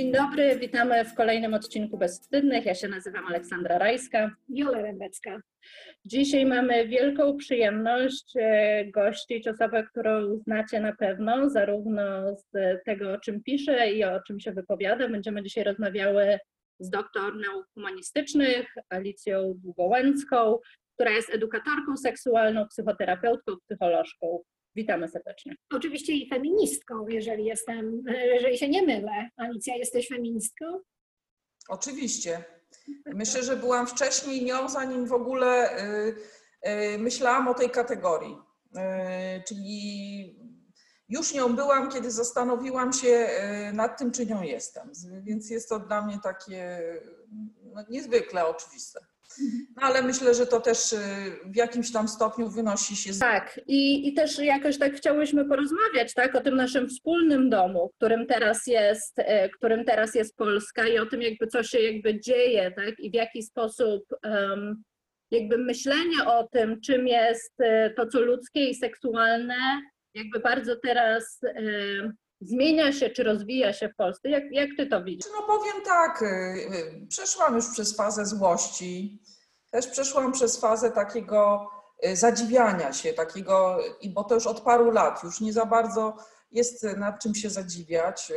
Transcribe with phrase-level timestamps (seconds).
[0.00, 2.66] Dzień dobry, witamy w kolejnym odcinku Bezwstydnych.
[2.66, 4.30] Ja się nazywam Aleksandra Rajska.
[4.48, 5.40] Jola Rębecka.
[6.04, 12.02] Dzisiaj mamy wielką przyjemność e, gościć osobę, którą znacie na pewno, zarówno
[12.36, 12.50] z
[12.84, 15.08] tego, o czym pisze i o czym się wypowiada.
[15.08, 16.38] Będziemy dzisiaj rozmawiały
[16.78, 20.58] z doktor nauk humanistycznych, Alicją Długołęcką,
[20.94, 24.42] która jest edukatorką seksualną, psychoterapeutką, psycholożką.
[24.76, 25.56] Witamy serdecznie.
[25.70, 28.02] Oczywiście i feministką, jeżeli jestem,
[28.32, 29.30] jeżeli się nie mylę.
[29.36, 30.64] Alicja, jesteś feministką?
[31.68, 32.44] Oczywiście.
[33.06, 36.14] Myślę, że byłam wcześniej nią, zanim w ogóle y,
[36.68, 38.36] y, myślałam o tej kategorii.
[38.76, 40.40] Y, czyli
[41.08, 43.28] już nią byłam, kiedy zastanowiłam się
[43.72, 44.92] nad tym, czy nią jestem.
[45.22, 46.80] Więc jest to dla mnie takie
[47.62, 49.00] no, niezwykle oczywiste.
[49.76, 50.96] No, ale myślę, że to też y,
[51.44, 53.10] w jakimś tam stopniu wynosi się.
[53.20, 58.26] Tak, i, i też jakoś tak chciałyśmy porozmawiać tak, o tym naszym wspólnym domu, którym
[58.26, 59.24] teraz jest, y,
[59.56, 63.14] którym teraz jest Polska i o tym jakby co się jakby dzieje, tak, i w
[63.14, 64.82] jaki sposób um,
[65.30, 69.56] jakby myślenie o tym, czym jest y, to, co ludzkie i seksualne,
[70.14, 71.40] jakby bardzo teraz
[72.40, 74.28] zmienia się czy rozwija się w Polsce?
[74.28, 75.32] Jak, jak ty to widzisz?
[75.32, 79.22] No powiem tak, y, y, przeszłam już przez fazę złości,
[79.70, 81.70] też przeszłam przez fazę takiego
[82.06, 83.78] y, zadziwiania się, takiego,
[84.14, 86.16] bo to już od paru lat, już nie za bardzo
[86.50, 88.32] jest nad czym się zadziwiać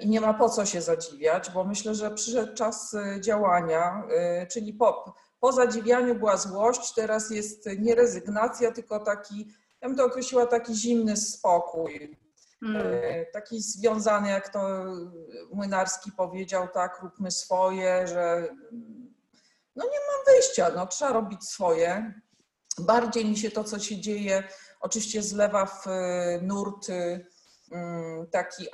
[0.00, 4.02] i nie ma po co się zadziwiać, bo myślę, że przyszedł czas działania,
[4.50, 9.46] czyli po, po zadziwianiu była złość, teraz jest nie rezygnacja, tylko taki,
[9.80, 12.16] ja bym to określiła, taki zimny spokój
[12.64, 12.82] Hmm.
[13.02, 14.84] E, taki związany, jak to
[15.52, 18.48] Młynarski powiedział, tak, róbmy swoje, że
[19.76, 22.14] no nie mam wyjścia, no trzeba robić swoje.
[22.78, 24.42] Bardziej mi się to, co się dzieje,
[24.80, 26.86] oczywiście zlewa w e, nurt
[27.72, 28.66] mm, taki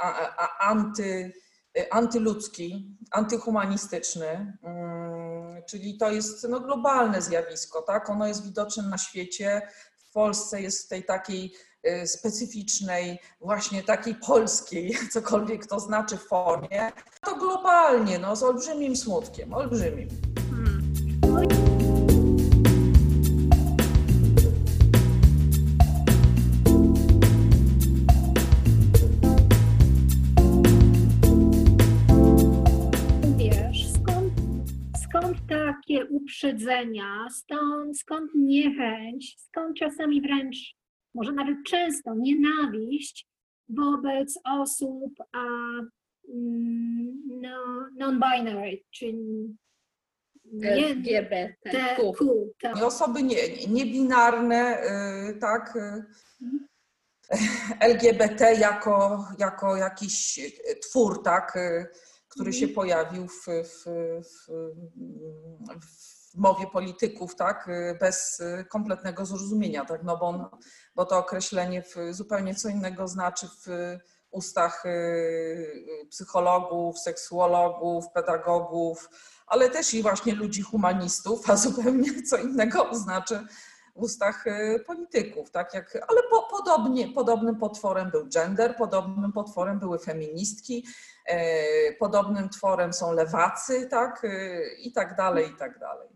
[0.61, 1.33] anty,
[1.79, 8.11] e, antyludzki, antyhumanistyczny, mm, czyli to jest no, globalne zjawisko, tak?
[8.11, 9.69] Ono jest widoczne na świecie.
[9.99, 11.55] W Polsce jest w tej takiej
[12.07, 16.93] specyficznej, właśnie takiej polskiej, cokolwiek to znaczy formie,
[17.25, 20.09] to globalnie, no, z olbrzymim smutkiem, olbrzymim.
[36.11, 40.82] Uprzedzenia, stąd, skąd niechęć, skąd czasami wręcz
[41.15, 43.29] może nawet często nienawiść
[43.69, 45.45] wobec osób a,
[46.29, 49.57] mm, no, non-binary, czyli
[50.61, 52.13] LGBTQ.
[52.61, 52.83] Tak.
[52.83, 54.83] Osoby nie, niebinarne,
[55.31, 56.05] y, tak, y.
[57.81, 60.41] LGBT jako, jako jakiś
[60.83, 61.87] twór, tak, y,
[62.29, 62.75] który się mhm.
[62.75, 64.51] pojawił w, w, w,
[65.81, 65.93] w
[66.33, 67.69] w mowie polityków, tak,
[68.01, 70.51] bez kompletnego zrozumienia, tak, no bo,
[70.95, 73.69] bo to określenie zupełnie co innego znaczy w
[74.33, 79.09] ustach y, psychologów, seksuologów, pedagogów,
[79.47, 83.47] ale też i właśnie ludzi humanistów, a zupełnie co innego znaczy
[83.97, 89.79] w ustach y, polityków, tak jak, ale po, podobnie, podobnym potworem był gender, podobnym potworem
[89.79, 90.87] były feministki,
[91.27, 96.09] e, podobnym tworem są lewacy, tak, y, i tak dalej, i tak dalej.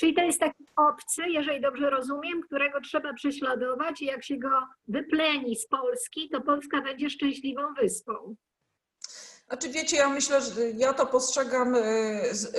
[0.00, 4.50] Czyli to jest taki obcy, jeżeli dobrze rozumiem, którego trzeba prześladować i jak się go
[4.88, 8.34] wypleni z Polski, to Polska będzie szczęśliwą wyspą.
[9.48, 11.80] Znaczy wiecie, ja myślę, że ja to postrzegam e,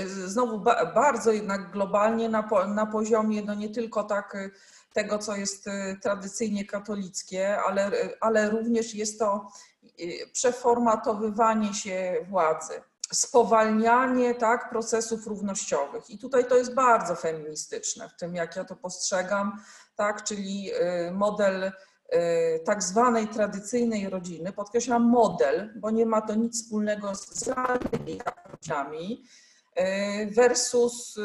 [0.06, 0.60] znowu
[0.96, 4.50] bardzo jednak globalnie na, na poziomie no nie tylko tak e,
[4.94, 5.66] tego, co jest
[6.02, 7.92] tradycyjnie katolickie, ale,
[8.22, 9.48] ale również jest to
[10.34, 12.82] przeformatowywanie się władzy
[13.14, 16.09] spowalnianie tak, procesów równościowych.
[16.09, 19.62] I tutaj to jest bardzo feministyczne w tym, jak ja to postrzegam,
[19.95, 20.72] tak, czyli
[21.07, 21.72] y, model y,
[22.66, 29.24] tak zwanej tradycyjnej rodziny, podkreślam model, bo nie ma to nic wspólnego z realnymi rodzinami,
[29.80, 31.19] y, versus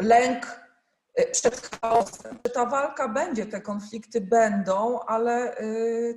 [0.00, 0.64] lęk
[1.32, 2.38] przed chaosem.
[2.54, 5.56] Ta walka będzie, te konflikty będą, ale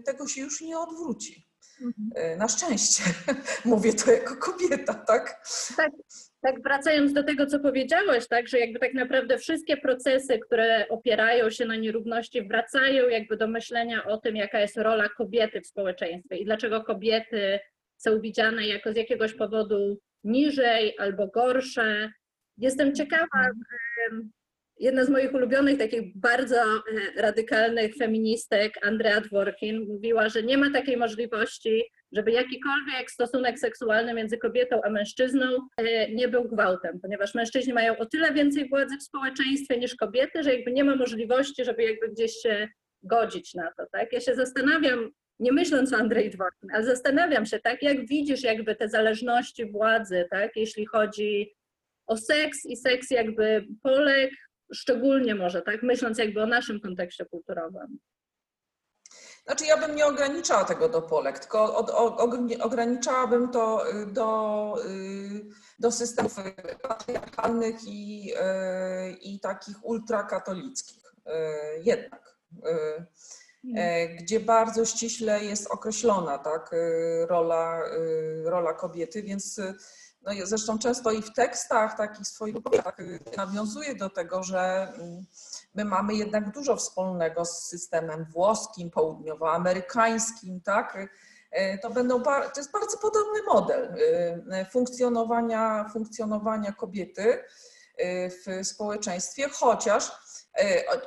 [0.05, 1.46] tego się już nie odwróci.
[1.81, 2.09] Mhm.
[2.15, 3.03] E, na szczęście.
[3.65, 5.41] Mówię to jako kobieta, tak?
[5.77, 5.91] Tak,
[6.41, 11.49] tak wracając do tego, co powiedziałeś, tak, że jakby tak naprawdę wszystkie procesy, które opierają
[11.49, 16.37] się na nierówności, wracają jakby do myślenia o tym, jaka jest rola kobiety w społeczeństwie
[16.37, 17.59] i dlaczego kobiety
[17.97, 22.11] są widziane jako z jakiegoś powodu niżej albo gorsze.
[22.57, 24.31] Jestem ciekawa, mhm.
[24.79, 26.81] Jedna z moich ulubionych, takich bardzo e,
[27.21, 34.37] radykalnych feministek, Andrea Dworkin, mówiła, że nie ma takiej możliwości, żeby jakikolwiek stosunek seksualny między
[34.37, 35.45] kobietą a mężczyzną
[35.77, 40.43] e, nie był gwałtem, ponieważ mężczyźni mają o tyle więcej władzy w społeczeństwie niż kobiety,
[40.43, 42.67] że jakby nie ma możliwości, żeby jakby gdzieś się
[43.03, 44.13] godzić na to, tak?
[44.13, 45.09] Ja się zastanawiam,
[45.39, 50.25] nie myśląc o Andrzej Dworkin, ale zastanawiam się, tak, jak widzisz jakby te zależności władzy,
[50.31, 51.53] tak, jeśli chodzi
[52.07, 54.31] o seks i seks jakby Polek,
[54.73, 57.99] szczególnie może, tak, myśląc jakby o naszym kontekście kulturowym.
[59.45, 64.05] Znaczy ja bym nie ograniczała tego do Polek, tylko od, o, ogr- ograniczałabym to y,
[64.05, 65.45] do, y,
[65.79, 66.35] do systemów
[66.81, 71.03] patriarchalnych i, y, i takich ultrakatolickich
[71.83, 72.37] jednak.
[72.65, 73.05] y,
[73.77, 76.71] e, Gdzie bardzo ściśle jest określona tak,
[77.27, 77.81] rola,
[78.43, 79.61] rola kobiety, więc
[80.27, 84.93] no, ja zresztą często i w tekstach takich swoich tak, y, nawiązuję do tego, że
[84.97, 85.25] mm,
[85.75, 90.97] my mamy jednak dużo wspólnego z systemem włoskim, południowoamerykańskim, tak?
[91.51, 93.95] E, To, będą, to jest bardzo podobny model
[94.71, 97.43] funkcjonowania, funkcjonowania kobiety
[98.29, 100.11] w społeczeństwie, chociaż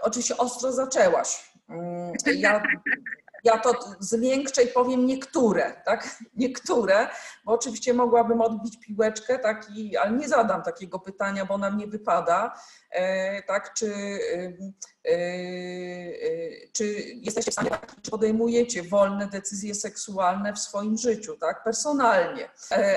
[0.03, 1.53] oczywiście ostro zaczęłaś.
[1.69, 2.63] Mm, Ja,
[3.45, 6.09] ja to zmiękczę i powiem niektóre, tak?
[6.37, 7.09] Niektóre,
[7.45, 11.87] bo oczywiście mogłabym odbić piłeczkę, tak, i, ale nie zadam takiego pytania, bo nam nie
[11.87, 12.55] wypada,
[12.91, 15.21] e, tak, czy, e, e,
[16.73, 16.85] czy
[17.15, 17.71] jesteście w stanie,
[18.03, 22.51] czy podejmujecie wolne decyzje seksualne w swoim życiu, tak, personalnie,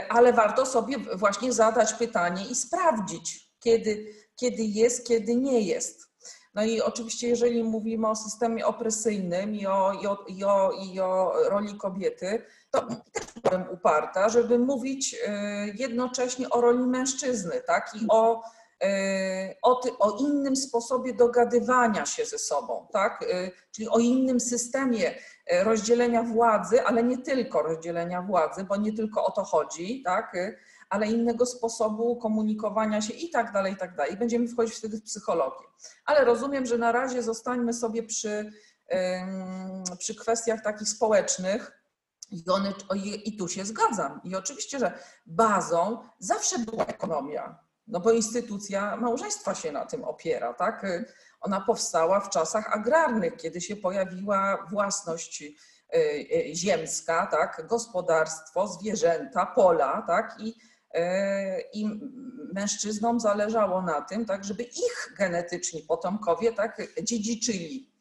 [0.10, 6.13] ale warto sobie właśnie zadać pytanie i sprawdzić, kiedy, kiedy jest, kiedy nie jest.
[6.56, 11.00] No i oczywiście, jeżeli mówimy o systemie opresyjnym i o, i o, i o, i
[11.00, 12.42] o roli kobiety,
[12.72, 17.92] to też byłem uparta, żeby mówić e, jednocześnie o roli mężczyzny, tak?
[18.02, 18.44] I o,
[18.84, 23.24] e, o, ty, o innym sposobie dogadywania się ze sobą, tak?
[23.24, 25.16] E, Czyli o innym systemie
[25.64, 30.36] rozdzielenia władzy, ale nie tylko rozdzielenia władzy, bo nie tylko o to chodzi, tak?
[30.94, 34.18] E, Ale innego sposobu komunikowania się i tak dalej, i tak dalej.
[34.18, 35.66] Będziemy wchodzić wtedy w psychologię.
[36.06, 38.52] Ale rozumiem, że na razie zostańmy sobie przy,
[40.00, 41.80] przy kwestiach takich społecznych.
[42.32, 42.74] I, one,
[43.26, 44.22] i tu się zgadzam.
[44.24, 50.54] I oczywiście, że bazą zawsze była ekonomia, no bo instytucja małżeństwa się na tym opiera,
[50.54, 50.86] tak?
[51.42, 55.56] Ona powstała w czasach agrarnych, kiedy się pojawiła własność y,
[55.96, 57.68] y, ziemska, tak?
[57.68, 60.36] Gospodarstwo, zwierzęta, pola, tak?
[60.40, 60.56] I,
[61.74, 62.00] I
[62.54, 67.94] mężczyznom zależało na tym, tak, żeby ich genetyczni potomkowie tak dziedziczyli.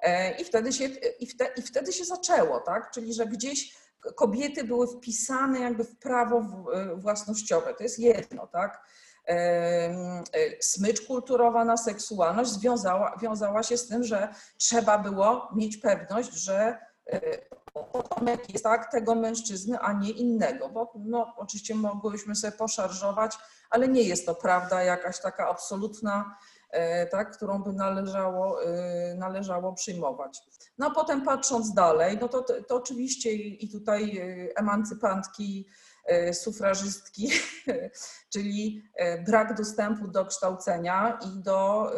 [0.00, 0.84] E, I wtedy się,
[1.20, 2.90] i wte, i wtedy się zaczęło, tak?
[2.90, 3.76] Czyli że gdzieś
[4.14, 6.40] kobiety były wpisane jakby w prawo
[6.72, 7.74] e, własnościowe.
[7.74, 8.82] To jest jedno, tak?
[9.28, 9.90] E,
[10.60, 14.28] Smycz kulturowa na seksualność związała, wiązała się z tym, że
[14.58, 17.20] trzeba było mieć pewność, że e,
[17.84, 23.38] potomek jest tak tego mężczyzny, a nie innego, bo no, oczywiście mogłyśmy sobie poszarżować,
[23.70, 26.36] ale nie jest to prawda jakaś taka absolutna,
[26.70, 30.42] e, tak, którą by należało, e, należało przyjmować.
[30.78, 35.66] No a potem patrząc dalej, no to, to, oczywiście i tutaj e, emancypantki,
[36.32, 37.30] sufrażystki,
[38.32, 38.82] czyli
[39.26, 41.92] brak dostępu do kształcenia i do,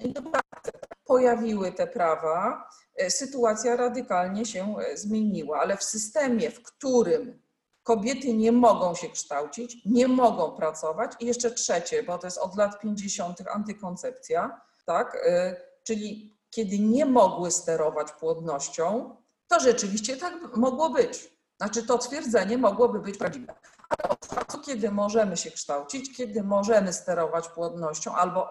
[0.00, 0.78] i do pracy.
[1.04, 2.68] Pojawiły te prawa,
[3.10, 7.42] sytuacja radykalnie się e, zmieniła, ale w systemie, w którym
[7.82, 12.56] kobiety nie mogą się kształcić, nie mogą pracować i jeszcze trzecie, bo to jest od
[12.56, 13.38] lat 50.
[13.54, 19.16] antykoncepcja, tak, e, czyli kiedy nie mogły sterować płodnością,
[19.48, 21.32] to rzeczywiście tak mogło być.
[21.56, 23.54] Znaczy to twierdzenie mogłoby być prawdziwe.
[23.88, 28.48] Ale od czasu, kiedy możemy się kształcić, kiedy możemy sterować płodnością, albo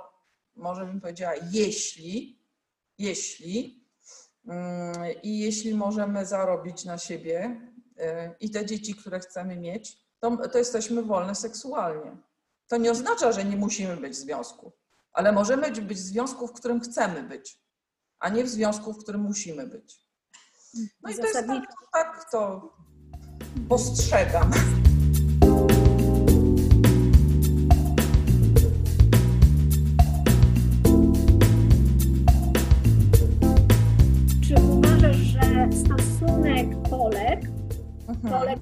[0.55, 2.39] może bym powiedziała, jeśli,
[2.97, 3.80] jeśli
[5.23, 7.61] i jeśli możemy zarobić na siebie
[7.99, 8.03] y,
[8.39, 12.17] i te dzieci, które chcemy mieć, to, to jesteśmy wolne seksualnie.
[12.67, 14.71] To nie oznacza, że nie musimy być w związku,
[15.13, 17.61] ale możemy być w związku, w którym chcemy być,
[18.19, 20.07] a nie w związku, w którym musimy być.
[21.01, 22.73] No i to jest tak, tak to
[23.69, 24.51] postrzegam.
[36.61, 37.39] Stosunek Polek,
[38.09, 38.33] Mhm.
[38.33, 38.59] Polek,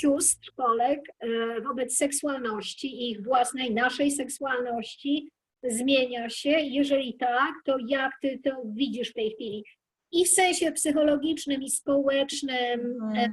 [0.00, 5.28] sióstr Polek e, wobec seksualności i ich własnej, naszej seksualności
[5.64, 6.50] zmienia się?
[6.50, 9.64] Jeżeli tak, to jak ty to widzisz w tej chwili?
[10.12, 13.32] I w sensie psychologicznym, i społecznym, e, Mhm.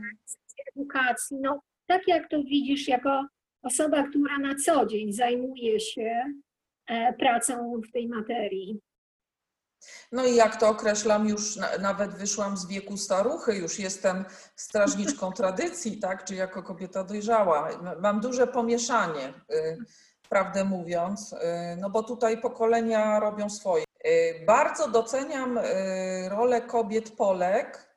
[0.75, 3.25] edukacji, no tak jak to widzisz jako
[3.63, 6.23] osoba, która na co dzień zajmuje się
[6.87, 8.79] e, pracą w tej materii.
[10.11, 14.25] No i jak to określam, już na, nawet wyszłam z wieku staruchy, już jestem
[14.55, 17.69] strażniczką tradycji, tak, czy jako kobieta dojrzała.
[17.99, 19.77] Mam duże pomieszanie, y,
[20.29, 21.37] prawdę mówiąc, y,
[21.77, 23.83] no bo tutaj pokolenia robią swoje.
[24.07, 25.59] Y, Bardzo doceniam
[26.29, 27.93] rolę kobiet Polek,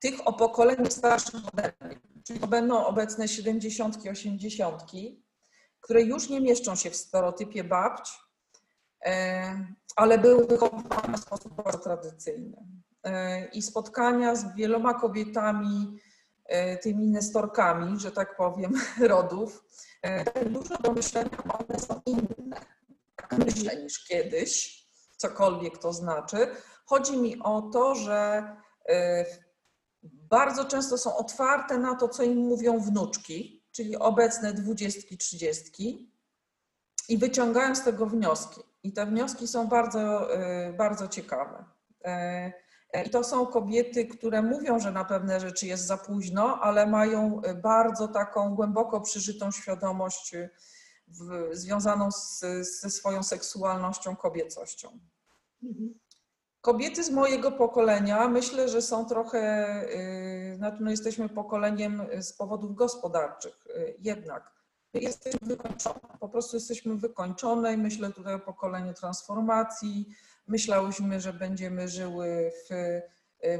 [0.00, 4.82] tych o pokoleniu starszym ode mnie, czyli to będą obecne 70, 80,
[5.80, 8.27] które już nie mieszczą się w stereotypie babć,
[9.96, 12.56] ale były wychowywane w sposób bardzo tradycyjny.
[13.52, 15.98] I spotkania z wieloma kobietami,
[16.44, 19.64] e, tymi nestorkami, że tak powiem, rodów,
[20.02, 22.60] e, dużo do myślenia, one są inne,
[23.16, 24.82] tak myślę, niż kiedyś,
[25.16, 26.48] cokolwiek to znaczy.
[26.84, 28.46] Chodzi mi o to, że
[28.88, 29.24] e,
[30.02, 36.12] bardzo często są otwarte na to, co im mówią wnuczki, czyli obecne dwudziestki, trzydziestki
[37.08, 38.60] i wyciągają z tego wnioski.
[38.82, 41.64] I te wnioski są bardzo, y, bardzo ciekawe.
[42.04, 42.52] E,
[42.92, 46.86] e, I to są kobiety, które mówią, że na pewne rzeczy jest za późno, ale
[46.86, 50.36] mają bardzo taką głęboko przeżytą świadomość
[51.08, 52.40] w, związaną z,
[52.80, 54.98] ze swoją seksualnością, kobiecością.
[55.62, 55.94] Mhm.
[56.60, 59.66] Kobiety z mojego pokolenia myślę, że są trochę,
[60.56, 63.66] znaczy no jesteśmy pokoleniem z powodów gospodarczych
[63.98, 64.57] jednak.
[64.94, 70.08] My Jesteśmy wykończone, po prostu jesteśmy wykończone i myślę tutaj o pokoleniu transformacji.
[70.46, 73.02] Myślałyśmy, że będziemy żyły w, y,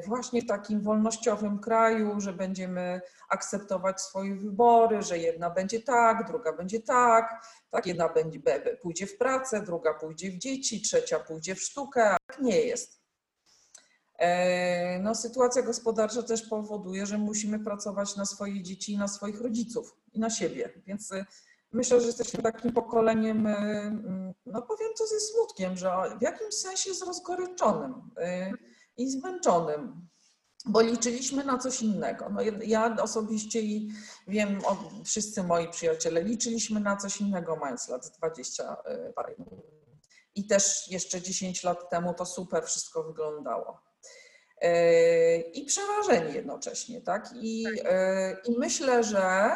[0.06, 6.80] właśnie takim wolnościowym kraju, że będziemy akceptować swoje wybory, że jedna będzie tak, druga będzie
[6.80, 8.40] tak, tak jedna będzie,
[8.82, 12.97] pójdzie w pracę, druga pójdzie w dzieci, trzecia pójdzie w sztukę, tak nie jest.
[14.18, 19.96] E, No, sytuacja gospodarcza też powoduje, że musimy pracować na swoje dzieci na swoich rodziców
[20.12, 20.82] i na siebie.
[20.86, 21.26] Więc e,
[21.72, 23.90] myślę, że jesteśmy takim pokoleniem, e,
[24.46, 28.10] no powiem to ze smutkiem, że w jakimś sensie zrozgoryczonym
[28.96, 30.08] i zmęczonym,
[30.66, 32.28] bo liczyliśmy na coś innego.
[32.28, 33.92] No, ja- osobiście i
[34.28, 39.34] wiem, o, wszyscy moi przyjaciele liczyliśmy na coś innego, mając lat 20 e, parę.
[40.34, 43.87] I też jeszcze 10 lat temu to super wszystko wyglądało.
[45.54, 47.30] I przerażeni jednocześnie, tak?
[47.34, 49.50] I, e, i myślę, że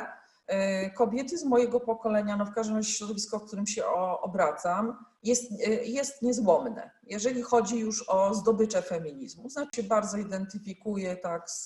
[0.47, 3.87] e, kobiety z mojego pokolenia, no w każdym razie środowisko, w którym się
[4.23, 6.91] obracam, jest, e, jest niezłomne.
[7.03, 11.65] Jeżeli chodzi już o zdobycze feminizmu, znaczy się bardzo identyfikuje tak z,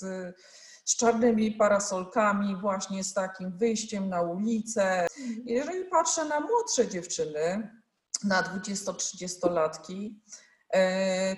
[0.84, 5.06] z czarnymi parasolkami, właśnie z takim wyjściem na ulicę.
[5.44, 7.70] Jeżeli patrzę na młodsze dziewczyny,
[8.24, 10.45] na 20-30-latki, E,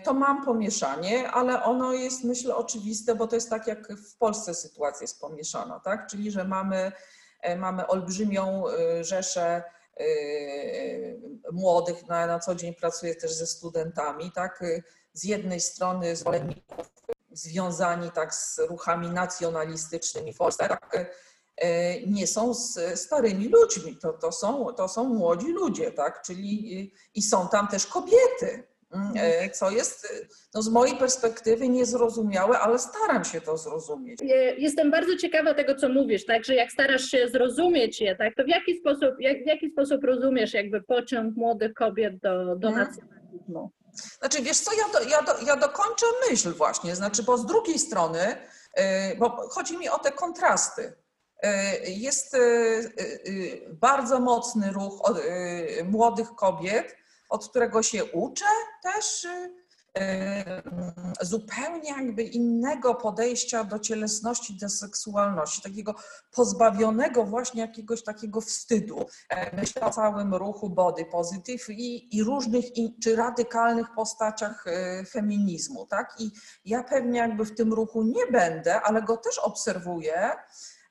[0.05, 4.55] to mam pomieszanie, ale ono jest myślę oczywiste, bo to jest tak jak w Polsce
[4.55, 6.07] sytuacja jest pomieszana, tak?
[6.11, 6.93] Czyli że mamy,
[7.41, 9.63] e, mamy olbrzymią e, rzeszę
[9.97, 10.05] e,
[11.53, 14.63] młodych, na, na co dzień pracuję też ze studentami, tak?
[14.63, 14.83] E,
[15.13, 16.91] Z jednej strony zwolenników
[17.33, 21.09] związani tak z ruchami nacjonalistycznymi w Polsce, tak?
[21.57, 22.55] e, nie są
[22.95, 26.23] starymi ludźmi, to, to, są, to są młodzi ludzie, tak?
[26.23, 26.83] Czyli
[27.15, 28.78] i- są tam też kobiety, e,
[29.53, 30.09] co jest e,
[30.55, 34.23] no, z mojej perspektywy niezrozumiałe, ale staram się to zrozumieć.
[34.23, 34.27] E,
[34.57, 38.45] Jestem bardzo ciekawa tego, co mówisz, tak, że jak starasz się zrozumieć je, tak, to
[38.45, 42.87] w jaki sposób, jak, w jaki sposób rozumiesz jakby pociąg młodych kobiet do, do Mhm.
[42.87, 43.71] nacjonalizmu?
[44.19, 47.79] Znaczy, wiesz co, ja, do, ja, do, ja dokończę myśl właśnie, znaczy, bo z drugiej
[47.79, 48.21] strony,
[48.75, 50.93] e, bo chodzi mi o te kontrasty.
[51.43, 52.91] E, Jest e, e,
[53.73, 56.97] bardzo mocny ruch od, e, młodych kobiet,
[57.29, 58.45] od którego się uczę
[58.83, 59.51] też e,
[59.99, 60.63] e,
[61.21, 65.95] zupełnie jakby innego podejścia do cielesności, do seksualności, takiego
[66.33, 69.07] pozbawionego właśnie jakiegoś takiego wstydu.
[69.29, 75.05] E, Myślę o całym ruchu body positive i, i różnych, in, czy radykalnych postaciach e,
[75.05, 76.15] feminizmu, tak?
[76.19, 76.31] I
[76.65, 80.33] ja pewnie jakby w tym ruchu nie będę, ale go też obserwuję.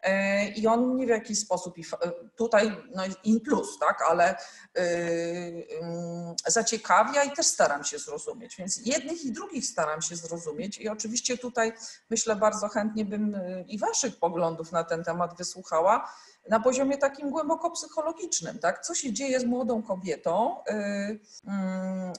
[0.07, 5.67] E, I on mnie w jakiś sposób, e, tutaj no in plus, tak, ale y,
[5.81, 8.55] ym, zaciekawia i też staram się zrozumieć.
[8.55, 11.73] Więc jednych i drugich staram się zrozumieć i oczywiście tutaj
[12.09, 13.37] myślę bardzo chętnie bym
[13.67, 16.11] i waszych poglądów na ten temat wysłuchała
[16.49, 18.85] na poziomie takim głęboko psychologicznym, tak?
[18.85, 21.19] Co się dzieje z młodą kobietą, ym,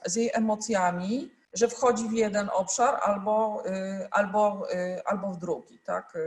[0.06, 3.62] z jej emocjami, że wchodzi w jeden obszar albo,
[4.10, 4.66] albo,
[5.04, 6.18] albo w drugi, tak?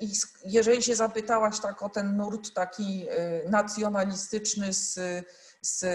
[0.00, 0.12] I
[0.44, 4.98] jeżeli się zapytałaś tak o ten nurt taki y, nacjonalistyczny z,
[5.62, 5.86] z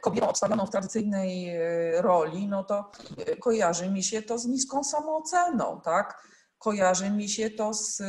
[0.00, 2.90] kobietą obstawioną w tradycyjnej y, roli, no to
[3.28, 6.28] y, kojarzy mi się to z niską samooceną, tak?
[6.58, 8.02] Kojarzy mi się to z,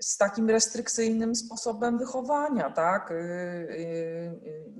[0.00, 3.12] z takim restrykcyjnym sposobem wychowania, tak?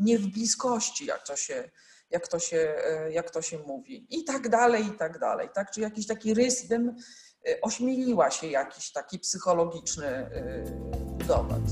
[0.00, 1.70] Nie w bliskości, jak to się,
[2.10, 2.74] jak to się,
[3.10, 4.06] jak to się mówi.
[4.10, 5.48] I tak dalej, i tak dalej.
[5.54, 5.70] Tak?
[5.70, 6.96] Czy jakiś taki rys bym
[7.62, 10.64] ośmieliła się jakiś taki psychologiczny e,
[11.18, 11.62] budować.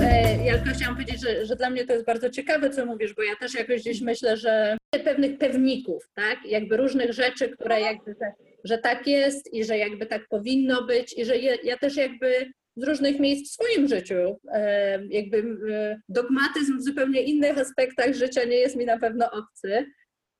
[0.00, 3.36] E, chciałam powiedzieć, że, że dla mnie to jest bardzo ciekawe, co mówisz, bo ja
[3.36, 6.38] też jakoś gdzieś myślę, że pewnych pewników, tak?
[6.44, 8.16] Jakby różnych rzeczy, które jakby,
[8.64, 12.52] że tak jest i że jakby tak powinno być i że je, ja też jakby
[12.76, 15.38] z różnych miejsc w swoim życiu, e, jakby
[15.72, 19.86] e, dogmatyzm w zupełnie innych aspektach życia nie jest mi na pewno obcy.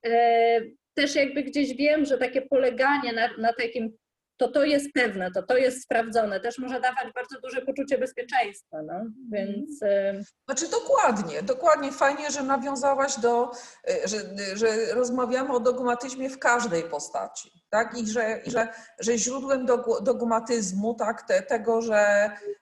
[0.07, 0.61] E,
[0.95, 3.97] Też jakby gdzieś wiem, że takie poleganie na, na takim
[4.43, 8.83] to to jest pewne, to to jest sprawdzone, też może dawać bardzo duże poczucie bezpieczeństwa,
[8.83, 8.95] no,
[9.33, 11.93] więc e, Znaczy dokładnie, dokładnie.
[11.93, 13.51] Fajnie, że nawiązałaś do,
[13.91, 14.17] y, że,
[14.57, 17.99] że rozmawiamy o dogmatyzmie w każdej postaci, tak?
[17.99, 18.69] I że, i że,
[19.01, 22.62] że źródłem dog- dogmatyzmu, tak, te, tego, że y,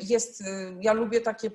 [0.00, 0.44] jest, y,
[0.80, 1.50] ja lubię takie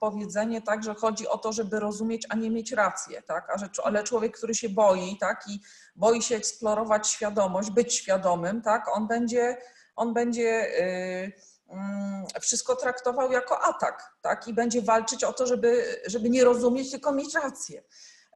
[0.00, 3.50] powiedzenie, tak, że chodzi o to, żeby rozumieć, a nie mieć rację, tak?
[3.50, 5.60] A że, ale człowiek, który się boi, tak, i
[5.96, 9.56] boi się eksplorować świadomość, być świadomym, tak, on będzie,
[9.96, 11.32] on będzie y,
[11.68, 14.48] mm, wszystko traktował jako atak, tak?
[14.48, 17.82] I będzie walczyć o to, żeby, żeby nie rozumieć, tylko mieć rację.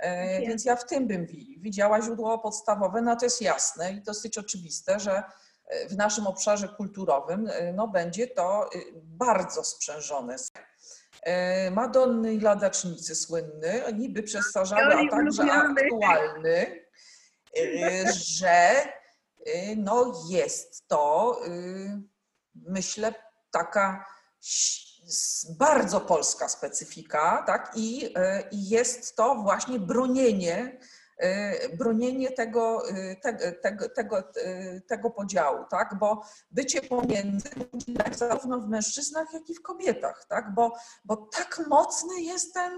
[0.02, 0.46] Jest.
[0.48, 4.38] Więc ja w tym bym wi- widziała źródło podstawowe, no to jest jasne i dosyć
[4.38, 5.22] oczywiste, że
[5.90, 10.36] w naszym obszarze kulturowym e, no, będzie to e, bardzo sprzężone.
[11.22, 16.84] E, Madonny i ladacznicy słynny, niby przestarzały, a Oj, także aktualny,
[18.14, 18.74] że
[19.76, 21.40] no, jest to,
[22.54, 23.14] myślę,
[23.50, 24.06] taka
[25.58, 27.72] bardzo polska specyfika, tak?
[27.76, 28.14] I,
[28.52, 30.78] I jest to właśnie bronienie,
[31.78, 32.82] bronienie tego,
[33.22, 35.94] te- tego, tego, e, tego podziału, tak?
[36.00, 37.48] Bo bycie pomiędzy
[38.12, 40.54] zarówno w mężczyznach, jak i w kobietach, tak?
[40.54, 40.72] Bo,
[41.04, 42.72] bo tak mocny jest ten,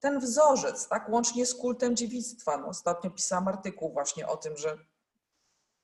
[0.00, 1.08] ten wzorzec, tak?
[1.08, 2.58] Łącznie z kultem dziewictwa.
[2.58, 4.76] No, ostatnio pisałam artykuł właśnie o tym, że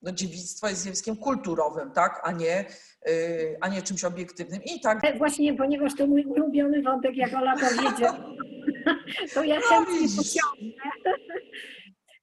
[0.03, 2.21] no, dziewictwo jest zjawiskiem kulturowym, tak?
[2.25, 2.65] A nie,
[3.09, 4.63] y, a nie czymś obiektywnym.
[4.65, 8.19] I tak E, Właśnie, ponieważ to mój ulubiony wątek, jak Ola powiedziała,
[9.35, 10.17] to ja chętnie widzisz.
[10.17, 10.91] pociągnę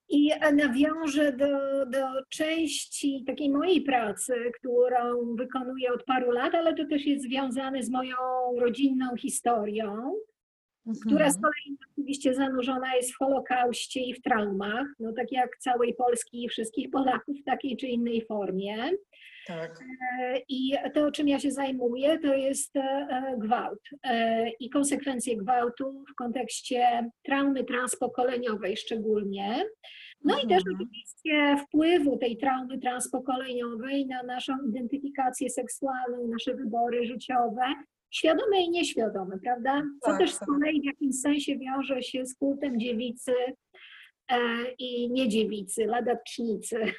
[0.10, 6.86] i nawiążę do, do części takiej mojej pracy, którą wykonuję od paru lat, ale to
[6.86, 8.16] też jest związane z moją
[8.60, 10.14] rodzinną historią,
[11.06, 11.42] która z Mhm.
[11.42, 16.50] kolei oczywiście zanurzona jest w Holokauście i w traumach, no tak jak całej Polski i
[16.50, 18.92] wszystkich Polaków w takiej czy innej formie.
[19.50, 19.80] Tak.
[20.22, 26.04] E, I to, czym ja się zajmuję, to jest e, gwałt e, i konsekwencje gwałtu
[26.12, 29.66] w kontekście traumy transpokoleniowej szczególnie.
[30.24, 30.76] No i też Mhm.
[30.76, 37.62] oczywiście wpływu tej traumy transpokoleniowej na naszą identyfikację seksualną, nasze wybory życiowe,
[38.12, 39.82] świadome i nieświadome, prawda?
[40.04, 40.48] Co Tak, też z tak.
[40.50, 43.34] kolei w jakimś sensie wiąże się z kultem dziewicy
[44.80, 46.80] i niedziewicy, ladacznicy.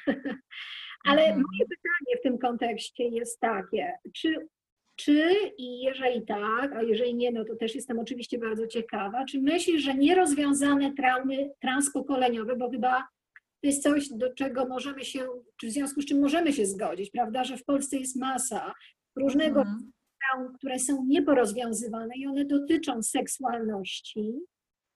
[1.05, 1.37] Ale Mhm.
[1.37, 4.49] moje pytanie w tym kontekście jest takie, czy,
[4.97, 9.41] czy i jeżeli tak, a jeżeli nie, no to też jestem oczywiście bardzo ciekawa, czy
[9.41, 13.09] myślisz, że nierozwiązane traumy transpokoleniowe, bo chyba
[13.63, 15.21] to jest coś, do czego możemy się,
[15.61, 18.75] czy w związku z czym możemy się zgodzić, prawda, że w Polsce jest masa
[19.17, 19.93] różnego Mhm.
[20.21, 24.33] traum, które są nieporozwiązywane i one dotyczą seksualności,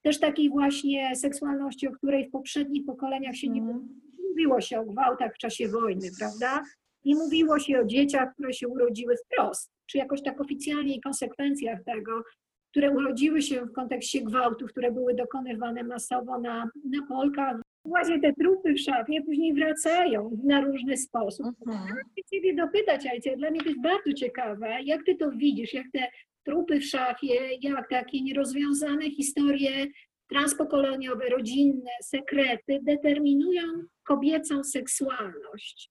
[0.02, 4.00] też takiej właśnie seksualności, o której w poprzednich pokoleniach się nie Mhm.
[4.34, 6.62] Mówiło się o gwałtach w czasie wojny, prawda?
[7.04, 11.84] Nie mówiło się o dzieciach, które się urodziły wprost, czy jakoś tak oficjalnie i konsekwencjach
[11.84, 12.22] tego,
[12.70, 17.56] które urodziły się w kontekście gwałtów, które były dokonywane masowo na, na Polkach.
[17.84, 21.46] Właśnie te trupy w szafie później wracają na różny sposób.
[21.66, 21.96] Mhm.
[22.12, 25.86] Chcę Ciebie dopytać, Ajcie, dla mnie to jest bardzo ciekawe, jak Ty to widzisz, jak
[25.92, 26.08] te
[26.44, 29.86] trupy w szafie, jak takie nierozwiązane historie
[30.28, 33.62] transpokoleniowe, rodzinne, sekrety determinują
[34.04, 35.90] kobiecą seksualność.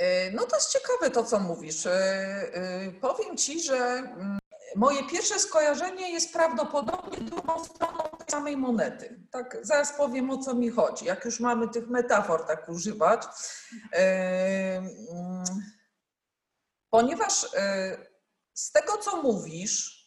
[0.00, 1.86] Y, No to jest ciekawe to, co mówisz.
[1.86, 4.38] Y, y, Powiem Ci, że mm,
[4.76, 9.20] moje pierwsze skojarzenie jest prawdopodobnie drugą stroną tej samej monety.
[9.30, 13.22] Tak, zaraz powiem, o co mi chodzi, jak już mamy tych metafor tak używać.
[13.92, 14.90] Mm,
[16.90, 17.46] Ponieważ
[18.54, 19.99] z tego, co mówisz,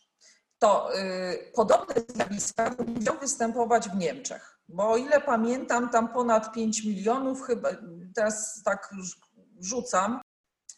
[0.64, 4.60] to y, podobne zjawiska będą występować w Niemczech.
[4.70, 7.70] Bo o ile pamiętam, tam ponad 5 milionów, chyba
[8.16, 8.94] teraz tak
[9.60, 10.22] rzucam,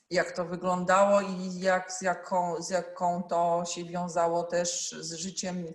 [0.10, 5.66] jak to wyglądało i jak, z, jaką, z jaką to się wiązało też z życiem,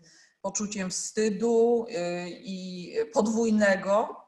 [0.42, 1.94] poczuciem wstydu y,
[2.30, 4.24] i podwójnego,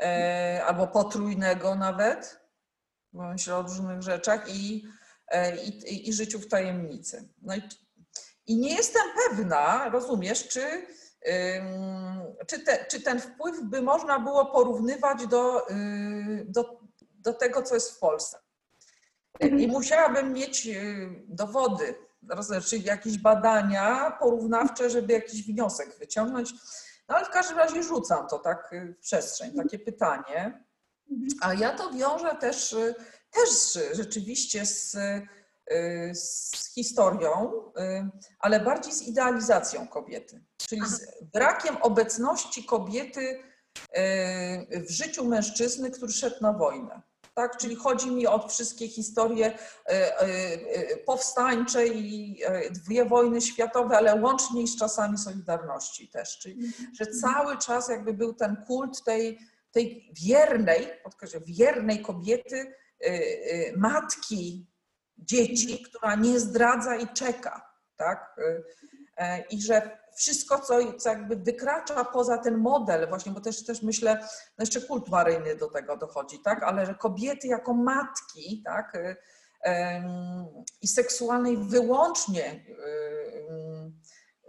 [0.00, 2.40] e, albo potrójnego nawet,
[3.12, 4.84] bo myślę o różnych rzeczach i,
[5.86, 7.28] i, i życiu w tajemnicy.
[7.42, 7.62] No i,
[8.46, 10.86] i nie jestem pewna, rozumiesz, czy,
[12.46, 17.74] czy, te, czy ten wpływ by można było porównywać do, y, do, do tego, co
[17.74, 18.38] jest w Polsce.
[19.40, 21.94] I musiałabym mieć y, dowody,
[22.66, 26.52] czyli jakieś badania porównawcze, żeby jakiś wniosek wyciągnąć.
[27.08, 30.64] No ale w każdym razie rzucam to tak y, w przestrzeń, takie pytanie.
[31.40, 32.76] A ja to wiążę też,
[33.30, 34.96] też rzeczywiście z,
[36.14, 44.90] z historią, y, ale bardziej z idealizacją kobiety, czyli z brakiem obecności kobiety y, w
[44.90, 47.02] życiu mężczyzny, który szedł na wojnę.
[47.34, 53.40] Tak, czyli chodzi mi o wszystkie historie y, y, y, powstańcze i y, dwie wojny
[53.40, 56.38] światowe, ale łącznie z czasami Solidarności też.
[56.38, 59.38] Czyli, że cały czas jakby był ten kult tej,
[59.70, 64.71] tej wiernej, podkreślę, wiernej kobiety, y, y, matki
[65.18, 68.36] dzieci, która nie zdradza i czeka, tak?
[68.38, 68.64] Y,
[69.16, 74.18] e, I że wszystko, co, jakby wykracza poza ten model, właśnie, bo też, też myślę,
[74.58, 76.62] no jeszcze kult maryjny do tego dochodzi, tak?
[76.62, 78.94] Ale że kobiety jako matki, tak?
[78.94, 79.16] Y,
[80.80, 83.92] I seksualnej wyłącznie y,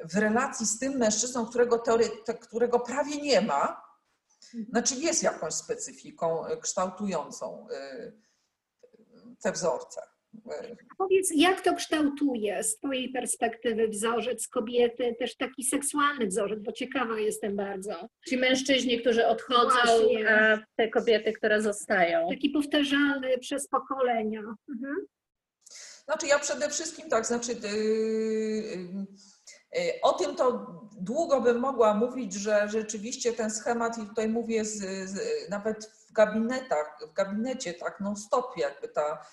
[0.04, 1.84] w relacji z tym mężczyzną, którego,
[2.42, 3.84] którego prawie nie ma,
[4.70, 7.68] znaczy jest jakąś specyfiką kształtującą
[9.42, 10.02] te wzorce.
[10.98, 17.20] Powiedz, jak to kształtuje z Twojej perspektywy wzorzec kobiety, też taki seksualny wzorzec, bo ciekawa
[17.20, 18.08] jestem bardzo.
[18.30, 20.30] Ci mężczyźni, którzy odchodzą, Właśnie.
[20.30, 22.30] a te kobiety, które zostają.
[22.30, 24.42] Taki powtarzalny przez pokolenia.
[24.70, 24.96] Mhm.
[26.06, 29.06] Znaczy ja przede wszystkim tak, znaczy yy, yy,
[29.76, 30.66] yy, o tym to
[30.98, 36.12] długo bym mogła mówić, że rzeczywiście ten schemat i tutaj mówię z, z, nawet w
[36.12, 39.26] gabinetach, w gabinecie tak non stop jakby ta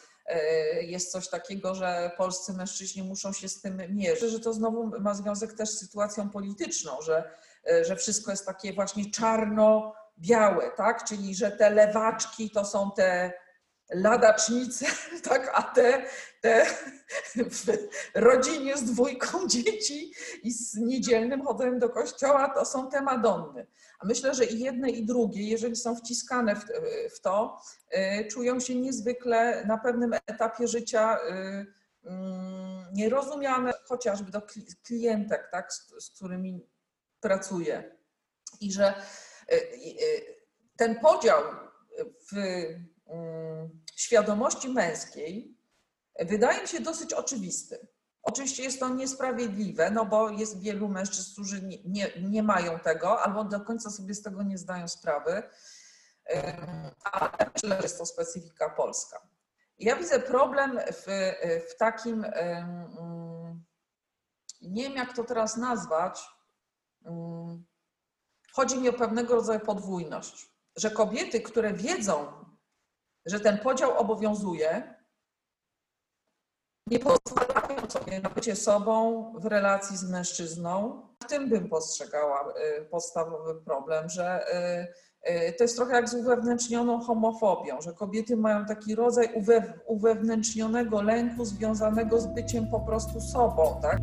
[0.83, 5.15] jest coś takiego, że polscy mężczyźni muszą się z tym mierzyć, że to znowu ma
[5.15, 7.31] związek też z sytuacją polityczną, że,
[7.67, 11.05] yy, że wszystko jest takie właśnie czarno-białe, tak?
[11.05, 13.33] Czyli że te lewaczki to są te
[13.91, 14.87] ladacznice,
[15.29, 16.03] tak, a te,
[16.41, 16.67] te
[17.35, 20.13] w rodzinie z dwójką dzieci
[20.43, 23.67] i z niedzielnym chodem do kościoła to są te Madonny.
[24.01, 26.65] A myślę, że i jedne i drugie, jeżeli są wciskane w,
[27.17, 27.61] w to,
[27.95, 31.67] y, czują się niezwykle na pewnym etapie życia y,
[32.05, 36.67] mm, nierozumiane, chociażby do kli- klientek, tak, z, z którymi
[37.21, 37.97] pracuję.
[38.61, 38.95] I że
[39.53, 40.41] y,
[40.77, 41.43] ten podział
[42.33, 42.37] w
[43.07, 45.57] mm, świadomości męskiej
[46.21, 47.89] wydaje mi się dosyć oczywisty.
[48.23, 53.23] Oczywiście jest to niesprawiedliwe, no bo jest wielu mężczyzn, którzy nie, nie, nie mają tego
[53.23, 55.43] albo do końca sobie z tego nie zdają sprawy,
[57.03, 59.29] ale myślę, że jest to specyfika polska.
[59.79, 61.33] Ja widzę problem w,
[61.71, 62.27] w takim,
[64.63, 66.29] nie wiem jak to teraz nazwać,
[68.53, 72.45] chodzi mi o pewnego rodzaju podwójność, że kobiety, które wiedzą,
[73.27, 75.00] że ten podział obowiązuje,
[76.91, 81.03] nie pozwalają sobie na bycie sobą w relacji z mężczyzną.
[81.25, 84.41] W tym bym postrzegała y, podstawowy problem, że
[85.25, 89.73] y, y, to jest trochę jak z uwewnętrznioną homofobią, że kobiety mają taki rodzaj uwe-
[89.87, 93.99] uwewnętrznionego lęku związanego z byciem po prostu sobą, tak?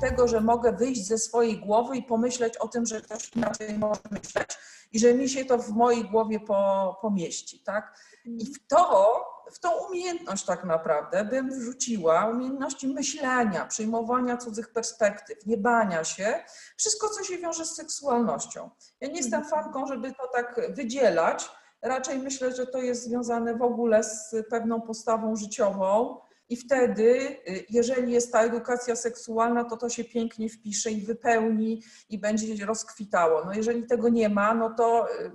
[0.00, 4.00] Tego, że mogę wyjść ze swojej głowy i pomyśleć o tym, że ktoś inaczej może
[4.10, 4.48] myśleć
[4.92, 7.98] i że mi się to w mojej głowie po, pomieści, tak?
[8.24, 15.46] I w to, w tą umiejętność tak naprawdę bym wrzuciła umiejętności myślenia, przyjmowania cudzych perspektyw,
[15.46, 16.44] nie bania się,
[16.76, 18.70] wszystko, co się wiąże z seksualnością.
[19.00, 21.50] Ja nie jestem fanką, żeby to tak wydzielać,
[21.82, 27.64] raczej myślę, że to jest związane w ogóle z pewną postawą życiową, i wtedy, y,
[27.70, 33.44] jeżeli jest ta edukacja seksualna, to to się pięknie wpisze i wypełni i będzie rozkwitało.
[33.44, 35.30] No jeżeli tego nie ma, no to, y,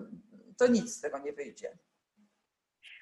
[0.57, 1.77] to nic z tego nie wyjdzie.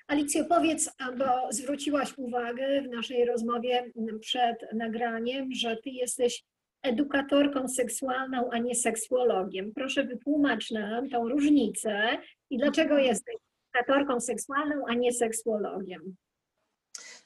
[0.07, 6.43] Alicjo, powiedz, bo zwróciłaś uwagę w naszej rozmowie przed nagraniem, że Ty jesteś
[6.83, 9.71] edukatorką seksualną, a nie seksuologiem.
[9.75, 12.17] Proszę wytłumacz nam tą różnicę
[12.49, 13.35] i dlaczego jesteś
[13.73, 16.15] edukatorką seksualną, a nie seksuologiem.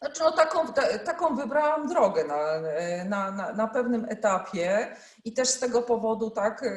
[0.01, 2.59] Znaczy, no taką, ta, taką wybrałam drogę na,
[3.05, 6.67] na, na, na pewnym etapie i też z tego powodu tak y,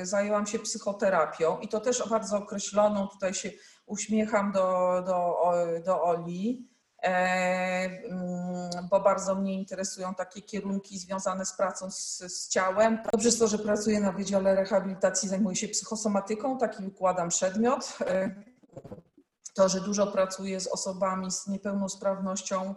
[0.00, 3.50] y, zajęłam się psychoterapią i to też bardzo określoną, tutaj się
[3.86, 5.36] uśmiecham do, do,
[5.84, 6.68] do Oli,
[7.02, 12.98] e, mm, bo bardzo mnie interesują takie kierunki związane z pracą z, z ciałem.
[13.12, 17.98] Dobrze jest to, że pracuję na Wydziale Rehabilitacji, zajmuję się psychosomatyką, taki wykładam przedmiot.
[19.54, 22.74] To, że dużo pracuję z osobami z niepełnosprawnością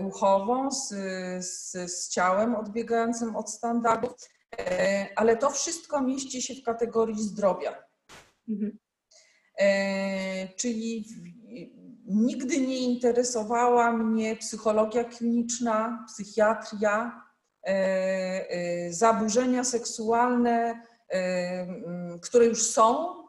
[0.00, 0.88] ruchową, z,
[1.44, 4.12] z, z ciałem odbiegającym od standardów,
[5.16, 7.84] ale to wszystko mieści się w kategorii zdrowia.
[8.48, 8.78] Mhm.
[10.56, 11.04] Czyli
[12.10, 17.22] nigdy nie interesowała mnie psychologia kliniczna, psychiatria,
[17.66, 21.66] e, e, zaburzenia seksualne, e,
[22.22, 23.19] które już są,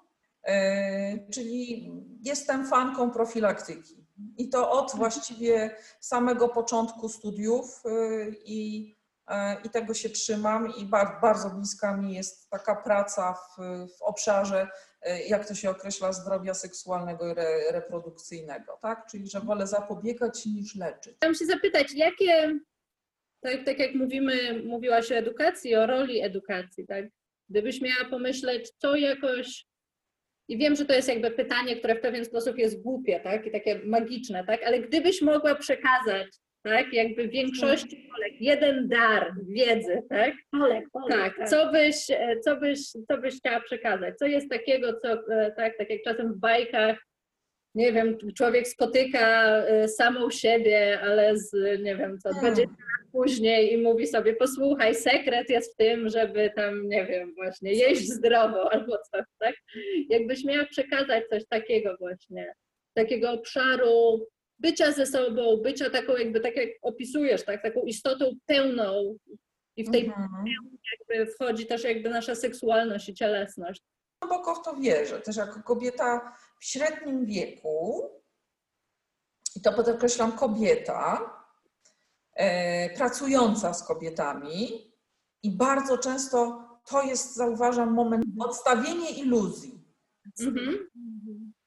[1.34, 4.08] czyli jestem fanką profilaktyki.
[4.38, 7.84] I to od właściwie samego początku studiów
[8.46, 8.92] i,
[9.64, 10.86] i tego się trzymam i
[11.22, 13.58] bardzo bliska mi jest taka praca w,
[13.98, 14.68] w obszarze
[15.02, 19.08] E, jak to się określa, zdrowia seksualnego i re, reprodukcyjnego, tak?
[19.12, 21.16] Czyli, że wolę zapobiegać niż leczyć.
[21.18, 22.60] Chciałam się zapytać, jakie,
[23.42, 27.06] tak, tak jak mówimy, mówiłaś o edukacji, o roli edukacji, tak?
[27.50, 29.68] Gdybyś miała pomyśleć, co jakoś
[30.48, 33.46] i wiem, że to jest jakby pytanie, które w pewien sposób jest głupie, tak?
[33.46, 34.64] I takie magiczne, tak?
[34.64, 36.28] Ale gdybyś mogła przekazać
[36.64, 36.94] tak?
[36.94, 40.34] Jakby większości Polek, jeden dar wiedzy, tak?
[40.52, 41.10] Polek, Polek.
[41.10, 41.50] Tak, tak.
[41.50, 41.96] Co, byś,
[42.44, 44.18] co, byś, co byś chciała przekazać?
[44.18, 46.98] Co jest takiego, co, e, tak, tak jak czasem w bajkach,
[47.76, 51.52] nie wiem, człowiek spotyka e, samą siebie, ale z,
[51.84, 52.70] nie wiem, co, 20 hmm.
[52.70, 57.74] lat później i mówi sobie, posłuchaj, sekret jest w tym, żeby tam, nie wiem, właśnie
[57.74, 59.56] jeść zdrowo albo coś, tak?
[60.10, 62.54] Jakbyś miała przekazać coś takiego właśnie,
[62.94, 64.28] takiego obszaru
[64.60, 69.16] bycia ze sobą, bycia taką jakby, tak jak opisujesz, tak, taką istotą pełną
[69.78, 70.30] i w tej mhm.
[71.00, 73.82] jakby wchodzi też jakby nasza seksualność i cielesność.
[74.22, 78.10] Głęboko w to wierzę, też jako kobieta w średnim wieku,
[79.56, 81.34] i to podkreślam kobieta,
[82.34, 84.92] e, pracująca z kobietami
[85.44, 89.86] i bardzo często to jest, zauważam, moment odstawienie iluzji.
[90.40, 90.90] Mhm.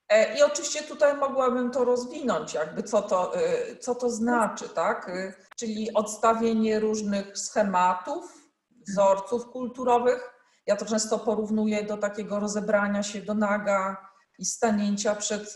[0.08, 5.10] E, I oczywiście tutaj mogłabym to rozwinąć, jakby co to, e, co to znaczy, tak?
[5.56, 8.50] Czyli odstawienie różnych schematów,
[8.88, 10.30] wzorców kulturowych.
[10.66, 15.54] Ja to często porównuję do takiego rozebrania się do naga i stanięcia przed,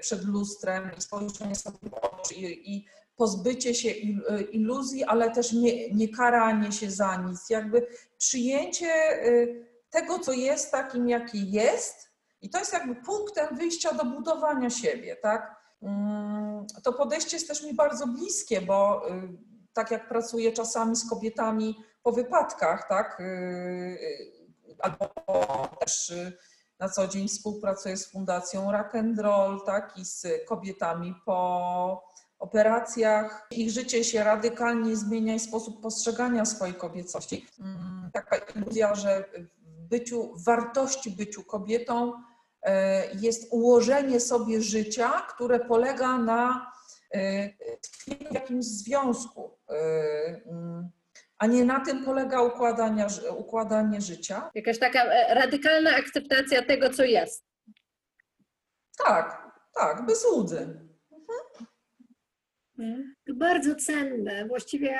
[0.00, 3.90] przed lustrem i spojrzenie sobie w oczy i, i pozbycie się
[4.52, 7.50] iluzji, ale też nie, nie karanie się za nic.
[7.50, 7.86] Jakby
[8.18, 8.92] przyjęcie
[9.90, 12.10] tego, co jest takim, jaki jest,
[12.42, 15.56] i to jest jakby punktem wyjścia do budowania siebie, tak?
[15.82, 19.02] Mm, to podejście jest też mi bardzo bliskie, bo
[19.72, 23.22] tak jak pracuję czasami z kobietami po wypadkach, tak?
[24.78, 25.08] Albo
[25.80, 26.12] też
[26.80, 29.98] na co dzień współpracuję z Fundacją Rock and Roll, tak?
[29.98, 32.02] I z kobietami po
[32.38, 33.46] operacjach.
[33.50, 37.46] Ich życie się radykalnie zmienia i sposób postrzegania swojej kobiecości.
[37.60, 39.24] Mm, taka iluzja, że
[39.62, 42.12] w byciu, wartości byciu kobietą
[42.62, 46.72] E, jest ułożenie sobie życia, które polega na
[47.14, 47.48] e,
[48.30, 49.74] w jakimś związku, e,
[50.46, 50.90] mm,
[51.40, 53.06] a nie na tym polega układanie,
[53.38, 54.50] układanie życia.
[54.54, 57.44] Jakaś taka radykalna akceptacja tego, co jest.
[59.04, 60.80] Tak, tak, bez łudzy.
[62.78, 63.14] Mhm.
[63.26, 64.46] To bardzo cenne.
[64.46, 64.98] Właściwie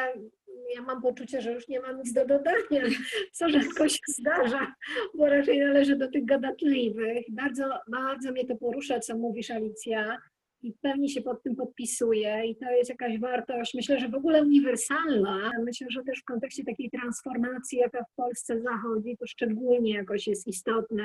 [0.74, 2.83] ja mam poczucie, że już nie mam nic do dodania,
[3.33, 4.74] co rzadko się zdarza,
[5.14, 7.24] bo raczej należy do tych gadatliwych.
[7.31, 10.18] Bardzo, bardzo mnie to porusza, co mówisz, Alicja,
[10.62, 14.42] i pewnie się pod tym podpisuję i to jest jakaś wartość, myślę, że w ogóle
[14.42, 15.50] uniwersalna.
[15.64, 20.46] Myślę, że też w kontekście takiej transformacji, jaka w Polsce zachodzi, to szczególnie jakoś jest
[20.46, 21.04] istotne,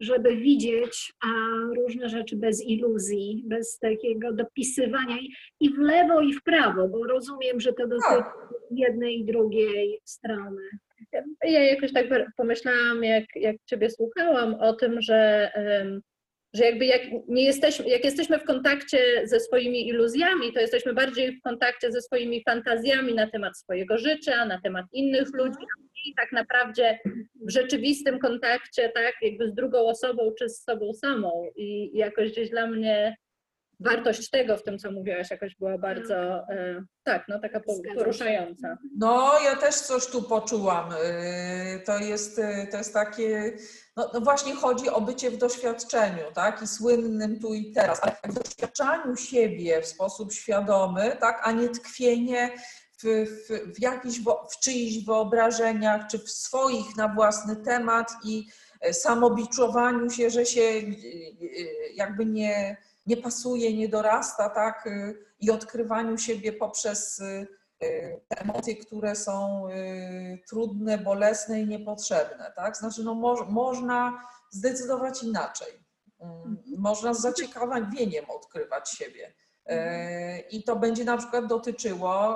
[0.00, 1.28] żeby widzieć a,
[1.76, 5.16] różne rzeczy bez iluzji, bez takiego dopisywania
[5.60, 8.48] i w lewo, i w prawo, bo rozumiem, że to dotyczy tak.
[8.70, 10.62] jednej i drugiej strony.
[11.44, 15.50] Ja jakoś tak pomyślałam, jak, jak Ciebie słuchałam o tym, że
[16.54, 21.36] że jakby jak nie jesteśmy, jak jesteśmy w kontakcie ze swoimi iluzjami, to jesteśmy bardziej
[21.36, 25.58] w kontakcie ze swoimi fantazjami na temat swojego życia, na temat innych ludzi,
[26.04, 26.98] i tak naprawdę
[27.46, 31.50] w rzeczywistym kontakcie, tak, jakby z drugą osobą czy z sobą samą.
[31.56, 33.16] I jakoś gdzieś dla mnie
[33.80, 36.14] wartość tego w tym, co mówiłaś, jakoś była bardzo,
[36.48, 37.60] e, tak, no taka
[37.94, 38.78] poruszająca.
[38.96, 40.90] No, ja też coś tu poczułam.
[41.02, 43.52] E, to jest, e, to jest takie,
[43.96, 48.16] no, no, właśnie chodzi o bycie w doświadczeniu, tak, i słynnym tu i teraz, ale
[48.24, 52.50] w doświadczaniu siebie w sposób świadomy, tak, a nie tkwienie
[53.02, 58.46] w, w, w, jakichś, w czyichś wyobrażeniach, czy w swoich na własny temat i
[58.92, 60.62] samobiczowaniu się, że się
[61.94, 62.76] jakby nie
[63.08, 64.86] nie pasuje, nie dorasta, tak?
[64.86, 67.46] Y, i odkrywaniu siebie poprzez y,
[67.84, 72.52] y, te emocje, które są y, trudne, bolesne i niepotrzebne.
[72.56, 72.76] Tak?
[72.76, 75.72] Znaczy, no, mo można zdecydować inaczej.
[76.20, 79.32] Mm, Można z zaciekawieniem odkrywać siebie.
[79.66, 82.34] E, I to będzie na przykład dotyczyło.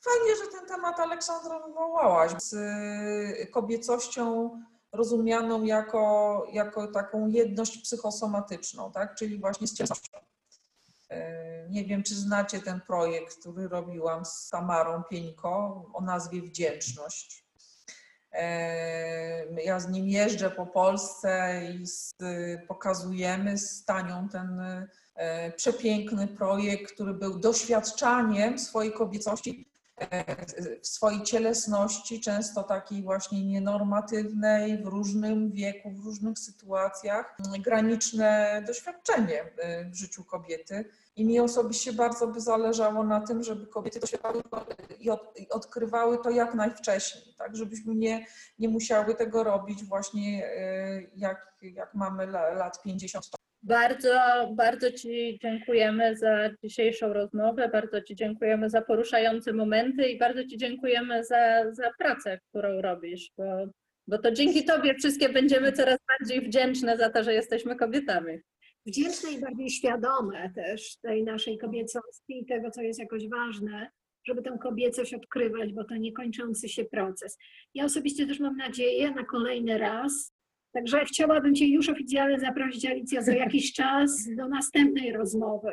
[0.00, 2.32] Fajnie, że ten temat Aleksandra wywołałaś.
[2.38, 4.50] Z y, kobiecością
[4.92, 9.14] rozumianą jako, jako taką jedność psychosomatyczną, tak?
[9.14, 10.18] czyli właśnie z cielesnością.
[11.10, 17.44] E, Nie wiem, czy znacie ten projekt, który robiłam z Tamarą Pieńko o nazwie Wdzięczność.
[18.32, 22.10] E, Ja z nim jeżdżę po Polsce i z,
[22.68, 24.60] pokazujemy z Tanią ten
[25.16, 29.67] e, przepiękny projekt, który był doświadczaniem swojej kobiecości,
[30.82, 39.44] w swojej cielesności, często takiej właśnie nienormatywnej, w różnym wieku, w różnych sytuacjach, graniczne doświadczenie
[39.58, 40.84] e, w życiu kobiety.
[41.16, 44.42] I mi osobiście bardzo by zależało na tym, żeby kobiety doświadczały
[45.00, 47.56] i, od, i odkrywały to jak najwcześniej, tak?
[47.56, 48.26] Żebyśmy nie,
[48.58, 53.28] nie musiały tego robić właśnie e, jak, jak mamy la- lat 50.
[53.68, 54.18] Bardzo,
[54.54, 60.56] bardzo Ci dziękujemy za dzisiejszą rozmowę, bardzo Ci dziękujemy za poruszające momenty i bardzo Ci
[60.56, 63.44] dziękujemy za, za pracę, którą robisz, bo,
[64.06, 68.38] bo to dzięki Tobie wszystkie będziemy coraz bardziej wdzięczne za to, że jesteśmy kobietami.
[68.86, 73.90] wdzięczne i bardziej świadome też tej naszej kobiecości i tego, co jest jakoś ważne,
[74.24, 77.38] żeby tę kobiecość odkrywać, bo to niekończący się proces.
[77.74, 80.37] Ja osobiście też mam nadzieję na kolejny raz.
[80.78, 85.72] Także chciałabym Cię już oficjalnie zaprosić, Alicja, za jakiś czas do następnej rozmowy.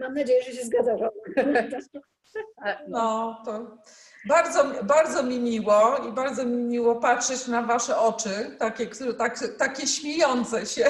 [0.00, 1.00] Mam nadzieję, że się zgadzasz.
[2.88, 3.76] No, to
[4.28, 8.86] bardzo, bardzo mi miło i bardzo mi miło patrzeć na Wasze oczy, takie,
[9.18, 10.84] tak, takie śmiejące się.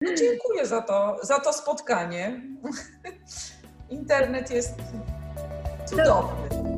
[0.00, 2.42] No, dziękuję za to, za to spotkanie.
[3.90, 4.74] Internet jest
[5.86, 6.69] cudowny.